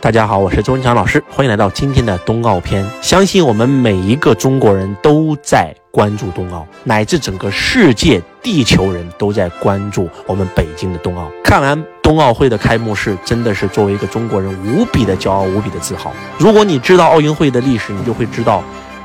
[0.00, 2.86] 大家好，我是周文强老师，欢迎来到今天的冬奥篇。
[3.02, 11.28] 相信我们每一个中国人都在关注冬奥，乃至整个世界地球人都在关注我们北京的冬奥。
[11.42, 16.12] 看完冬奥会的开幕式，真的是作为一个中国人无比的骄傲，无比的自豪。
[16.38, 18.62] 如果你知道奥运会的历史，你就会知道，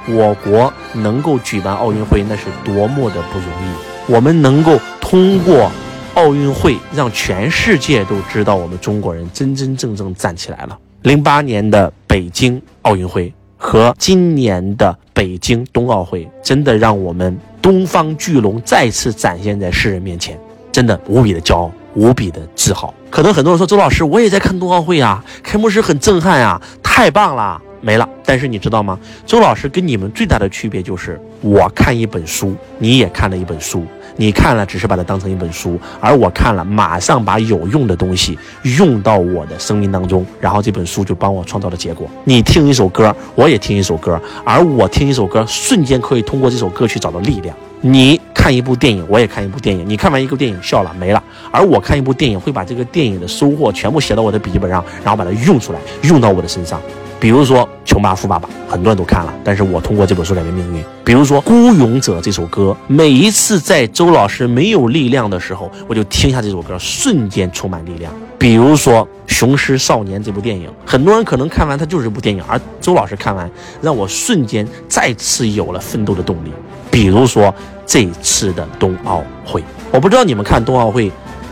[0.08, 4.14] 我国能够举办奥运会那是多么的不容易。
[4.14, 5.72] 我们能够通过。
[6.16, 10.78] 奥运会让全世界都知道我们中国人真真正正站起来了。
[11.02, 20.40] 零八年的北京奥运会和今年的北京冬奥会，真的让我们东方巨龙再次展现在世人面前，
[20.72, 22.94] 真的无比的骄傲，无比的自豪。
[23.10, 27.60] 可能很多人说，周老师，我也在看冬奥会啊，开幕式很震撼啊，太棒了。
[27.84, 28.98] 没了，但是你知道吗？
[29.26, 38.40] 周老师跟你们最大的区别就是，我看一本书，你也看了一本书，你看了只是把它当成一本书，而我看了，马上把有用的东西
[38.78, 42.10] 用到我的生命当中，然后这本书就帮我创造了结果。
[42.24, 47.54] 你听一首歌，我也听一首歌，而我听一首歌，瞬间可以通过这首歌去找到力量。
[47.82, 51.22] 你看一部电影，我也看一部电影，你看完一个电影笑了没了，
[51.52, 56.82] 而我看一部电影会把这个电影的收获全部写到我的笔记本上，然后把它用出来，用到我的身上。
[57.24, 60.84] 比如说《穷爸富爸爸》，很多人都看了，但是我通过这本书改变命运。
[61.06, 68.12] 比如说《孤勇者》这首歌，每一次在周老师没有力量的时候，我就听下这首歌，瞬间充满力量。
[68.38, 73.50] 比如说《雄狮少年》这部电影，很多人可能看完它就是一部电影，而周老师看完，
[73.82, 76.52] 让我瞬间再次有了奋斗的动力。
[76.92, 77.56] 比如说
[77.86, 81.10] 这次的冬奥会，我不知道你们看冬奥会。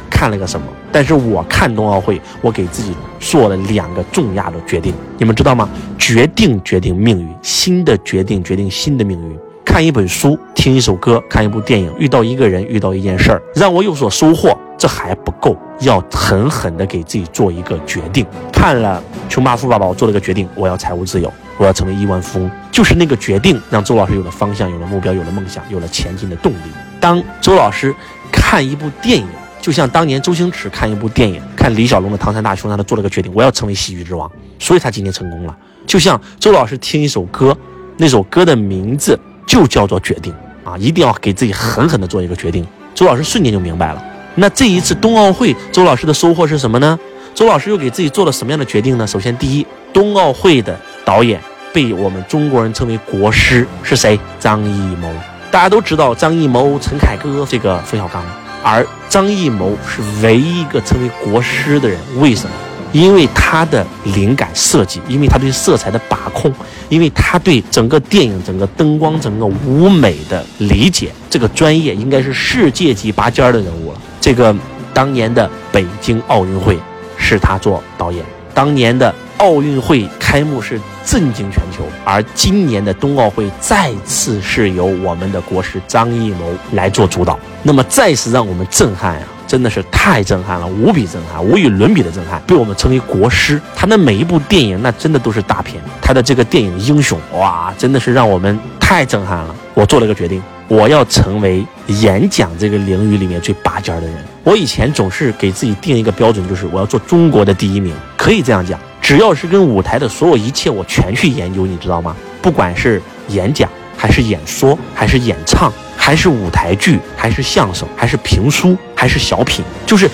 [0.10, 0.68] 看了个什么？
[0.92, 5.70] 但是我看冬奥会，我给自己做了两个重要的决定，你们知道吗？
[5.98, 9.38] 决定决定命运，新的决定决定新的命运。
[9.64, 18.26] 看一本书，听一首歌，看一部电影，遇到一个人，遇到一件事儿，让我有所收获，这还不够，要狠狠的给自己做一个决定。
[18.52, 22.52] 看了《穷爸富爸爸》，我做了个决定，我要财务自由，我要成为亿万富翁。
[22.70, 26.58] 就是那个决定，让周老师有了方向，有了目标，有了梦想，有了前进的动力。
[27.00, 27.96] 当周老师
[28.30, 29.26] 看一部电影。
[29.62, 35.56] 就像当年周星驰看一部电影，看李小龙的《唐山大兄》，让他做了个决定，我要成为喜剧之王，所以他今天成功了。
[35.86, 37.56] 就像周老师听一首歌，
[37.98, 40.34] 那首歌的名字就叫做决定
[40.64, 42.66] 啊，一定要给自己狠狠的做一个决定。
[42.96, 44.04] 周老师瞬间就明白了。
[44.36, 47.00] 那这一次冬奥会，周老师的收获是什么呢？
[47.36, 49.06] 周老师又给自己做了什么样的决定呢？
[49.06, 51.40] 首先，第一，冬奥会的导演
[51.72, 54.20] 被我们中国人称为国师是谁？
[54.40, 55.14] 张艺谋。
[55.52, 58.24] 大家都知道张艺谋、陈凯歌这个冯小刚。
[58.64, 62.52] 而张艺谋是唯一一个成为国师的人，为什么？
[62.92, 63.86] 因为他的
[64.16, 66.54] 灵感设计，因为他对色彩的把控，
[66.90, 74.02] 因为他对整个电影、整个灯光、整个舞美的理解，这个专业应该是世界级拔尖的人物了。
[74.20, 74.56] 这个
[74.94, 76.78] 当年的北京奥运会
[77.18, 78.24] 是他做导演，
[78.54, 79.14] 当年的。
[79.38, 93.60] 奥运会开幕式震惊全球，而今年的冬奥会再次是由我们的国师张艺谋来做主导，那么再次让我们震撼呀，真的是太震撼了，无比震撼，无与伦比的震撼，被我们称为国师。
[93.76, 99.54] 他的每一部电影那真的都是大片，他的这个电影英雄哇，真的是让我们太震撼了。
[99.74, 100.42] 我做了个决定。
[100.70, 104.16] 我要成为演讲这个领域里面最拔尖的人。
[104.46, 107.94] 我以前总是给自己定一个标准，就是我要做中国的第一名。
[108.16, 108.80] 可以这样讲，
[109.12, 112.16] 只要是跟舞台的所有一切，我全去研究，你知道吗？
[112.42, 120.10] 不管是演讲，还是演说，还是演唱，还是舞台剧，还是相声，还是评书，还是小品，就是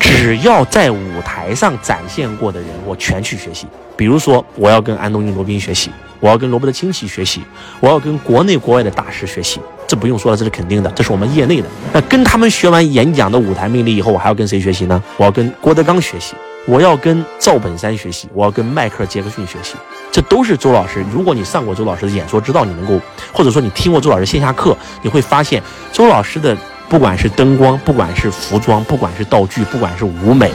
[0.00, 3.66] 只要在舞台上展现过的人，我全去学习。
[3.94, 5.90] 比如说，我要跟安东尼·罗宾学习。
[6.18, 7.42] 我要跟罗伯特清崎学习，
[7.80, 11.68] 我要跟国内国外的大师学习，这不用说了，这是肯定的，这是我们业内的。
[11.92, 15.00] 那跟他们学完演讲的舞台魅力以后，我还要跟谁学习呢？
[15.18, 16.34] 我要跟郭德纲学习，
[16.66, 19.74] 我要跟赵本山学习，我要跟迈克尔·杰克逊学习，
[20.12, 21.04] 这都是周老师。
[21.10, 23.00] 如果你上过周老师的演说，知道你能够，
[23.32, 26.56] 或者说你听过周老师线下课，你会发现周老师的
[26.88, 30.50] 不管是灯光，不管是服装，不管是道具，不管是舞美，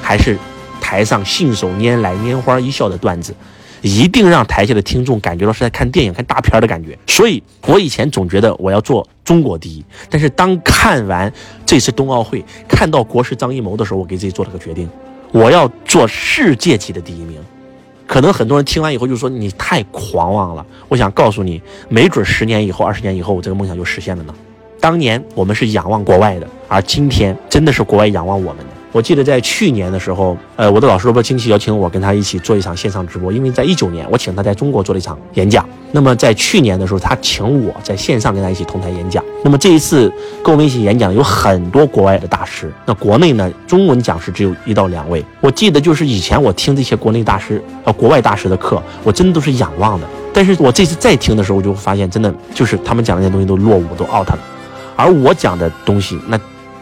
[0.00, 0.38] 还是
[0.80, 3.34] 台上信手拈来、拈花一笑的段子。
[3.80, 6.98] 一定让台下的听众感觉到是在看电影、看大片的感觉。
[7.06, 11.32] 所以我以前总觉得我要做中国第一，但是当看完
[11.64, 14.90] 这次冬奥会，看到国师张艺谋的时候，我给自己做了个决定，
[15.32, 17.38] 我要做世界级的第一名。
[18.06, 20.64] 可能很多人听完以后就说你太狂妄了。
[20.88, 21.60] 我想告诉你，
[21.90, 24.34] 没准十年以后、二十年以后，我这个梦想就实现了呢。
[24.80, 28.64] 当年我们是仰望国外的，而今天真的是国外仰望我们。
[28.92, 35.66] 我记得在去年的时候，呃，我的老师罗伯亲戚邀请我跟他一起做一场线上直播，因为在一九年我请他在中国做了一场演讲。
[35.92, 39.22] 那么在去年的时候，他请我在线上跟他一起同台演讲。
[39.44, 40.12] 那么这一次
[40.42, 45.24] 跟我们一起演讲有很多国外的大师，那国内呢中文讲师只有一到两位。
[45.40, 50.06] 我记得就是以前我听这些国内大师呃国外大师的课，我真的都是仰望的。
[50.32, 54.38] 但是我这次再听的时候，我就发现真的就是他们讲的那些东西都落伍，都 out 了。
[54.96, 56.38] 而我讲的东西，那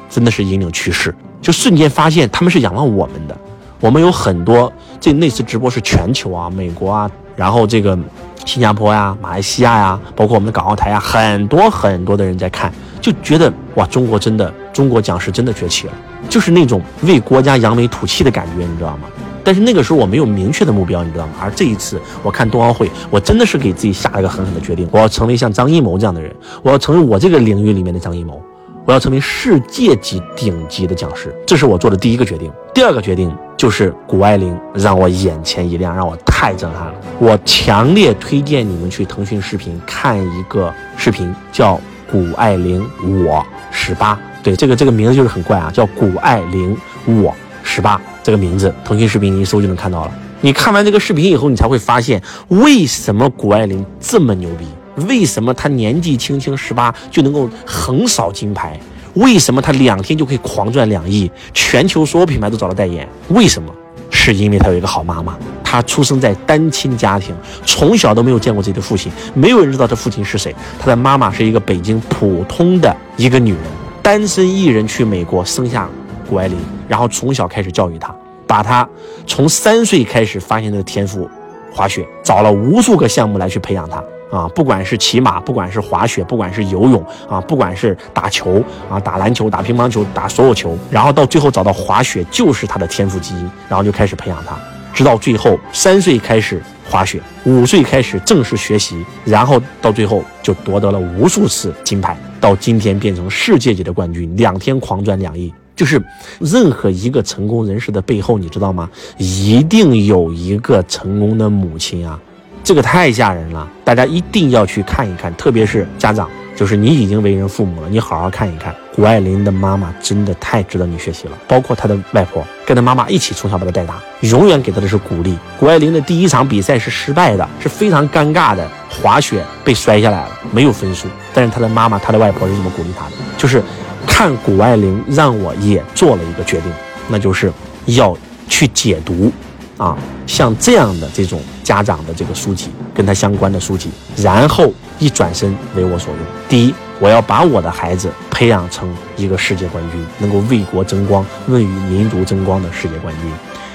[0.08, 1.14] 真的是引领趋势，
[1.46, 3.36] 就瞬间发现他们是仰望我们的。
[3.78, 7.96] 我们有很多这那次直播是全球啊，美国啊，然后这个。
[8.44, 15.92] 新加坡呀，马来西亚呀，包括我们的港澳台呀，很多很多的人在看，就觉得哇，中国真的，中国讲师真的崛起了，
[16.28, 19.08] 就是那种为国家扬眉吐气的感觉，你知道吗？
[19.42, 21.32] 但是那个时候我没有明确的目标，你知道吗？
[21.40, 26.32] 而这一次我看冬奥会，我真的是给自己下了一个狠狠的决定，我要成为像张艺谋这样的人，
[26.62, 28.40] 我要成为我这个领域里面的张艺谋。
[28.86, 32.50] 我要成为世界级顶级的讲师，这是我做的第一个决定。
[32.72, 36.94] 第二个决定就是谷爱凌让我眼前一亮，让我太震撼了。
[37.18, 41.74] 我强烈推荐你们去腾讯视频看一个视频，叫
[42.08, 42.80] 《谷爱凌
[43.24, 44.14] 我十八》。
[44.44, 47.34] 对，这个这个名字就是很怪啊，叫谷爱凌我
[47.64, 50.10] 十八这个名字，腾讯视频你一搜就能看到了。
[50.42, 54.64] 你看完这个视频以后，你才会发现为什么谷爱凌这么牛逼。
[55.08, 58.78] 为什么他年纪轻轻十八就能够横扫金牌？
[59.14, 61.30] 为什么他两天就可以狂赚两亿？
[61.54, 63.08] 全球所有品牌都找他代言？
[63.28, 63.72] 为什么？
[64.10, 65.36] 是因为他有一个好妈妈。
[65.64, 67.34] 他出生在单亲家庭，
[67.64, 70.54] 从小都没有见过自己的父亲，没有人知道他父亲是谁。
[70.78, 73.60] 他的妈妈是一个北京普通的一个女人，
[74.02, 75.88] 单身一人去美国生下
[76.28, 76.56] 谷爱凌，
[76.86, 78.14] 然后从小开始教育他，
[78.46, 78.88] 把他
[79.26, 81.28] 从三岁开始发现他的天赋，
[81.72, 84.02] 滑雪，找了无数个项目来去培养他。
[84.30, 94.58] 啊，不管是骑马，不管是滑雪，不管是游泳，啊，不管是打球，啊，打篮球，打乒乓球，打所有球，然后到最后找到滑雪就是他的天赋基因，然后就开始培养他，
[94.92, 105.52] 直到最后三岁开始滑雪，五岁开始正式学习，然后到最后就夺得了无数次金牌，到今天变成世界级的冠军，两天狂赚两亿。
[105.76, 106.02] 就是
[106.40, 108.88] 任何一个成功人士的背后，你知道吗？
[109.18, 112.18] 一定有一个成功的母亲啊。
[112.66, 118.74] 这个太吓人了，大家一定要去看一看，特别是家长，就是你已经为人父母了，你好好看一看。
[118.92, 125.38] 谷爱凌的妈妈真的太值得你学习了，包括她的外婆，跟她妈妈一起从小把她带大，永远给她的是鼓励。
[125.60, 131.06] 谷爱凌的第一场比赛是失败的，是非常尴尬的，滑雪被摔下来了，没有分数。
[131.32, 133.62] 但是她的妈妈、她的外婆是这么鼓励她的，就是
[134.08, 136.72] 看谷爱凌让我也做了一个决定，
[137.06, 137.52] 那就是
[137.84, 139.30] 要去解读。
[139.76, 139.96] 啊，
[140.26, 146.22] 像这样的这种家长的这个书籍，跟他相关的书籍，然后一转身为我所用。
[146.48, 153.30] 第一，我要把我的孩子培养成一个世界冠军，能够为国争光、为与民族争光的世界冠军。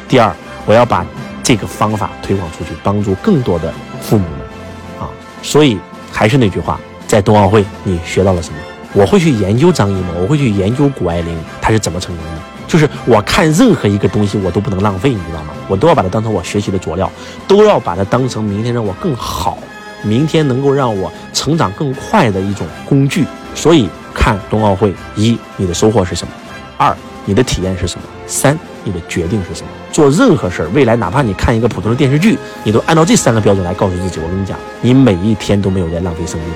[0.08, 0.34] 第二，
[0.66, 1.06] 我要把
[1.44, 3.72] 这个方法推广出去，帮助更多的
[4.02, 4.40] 父母们。
[5.00, 5.10] 啊，
[5.44, 5.78] 所以
[6.12, 8.56] 还是那句话，在冬奥会你学到了什么？
[8.94, 12.41] 我会去研究张艺谋，我会去研究谷爱凌，他是怎么成功的。
[12.72, 15.50] 就是我看任何一个东西，我都不能浪费，你知道吗？
[15.68, 17.12] 我都要把它当成我学习的佐料，
[17.46, 19.58] 都要把它当成明天让我更好，
[20.04, 23.26] 明天能够让我成长更快的一种工具。
[23.54, 26.34] 所以看冬奥会，一你的收获是什么？
[26.78, 26.96] 二
[27.26, 28.06] 你的体验是什么？
[28.26, 29.68] 三你的决定是什么？
[29.92, 34.22] 做任何事儿，未来哪怕你看一个普通的电视剧，你都按照这三个标准来告诉自己。
[34.22, 36.50] 我跟你讲，你每一天都没有在浪费生命。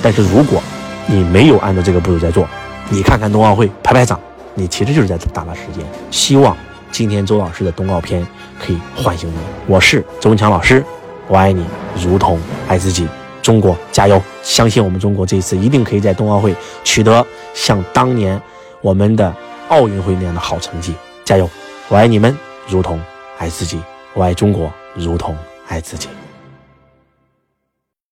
[0.00, 0.62] 但是如果
[1.08, 2.48] 你没有按照这个步骤在做，
[2.88, 4.16] 你看看冬奥会，拍拍掌。
[4.58, 5.84] 你其实就是在打发时间。
[6.10, 6.56] 希望
[6.90, 8.26] 今天周老师的冬奥片
[8.58, 9.36] 可以唤醒你。
[9.66, 10.82] 我是周文强老师，
[11.28, 11.64] 我爱你
[12.02, 13.06] 如同爱自己。
[13.42, 14.20] 中国加油！
[14.42, 18.40] 相信我们中国这一次一定可以在冬奥会取得像当年
[18.80, 19.32] 我们的
[19.68, 20.96] 奥运会那样的好成绩。
[21.24, 21.48] 加油！
[21.88, 22.36] 我爱你们
[22.66, 23.00] 如同
[23.38, 23.80] 爱自己，
[24.14, 25.36] 我爱中国如同
[25.68, 26.08] 爱自己。